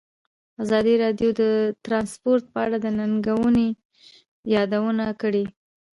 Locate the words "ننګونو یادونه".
2.99-5.05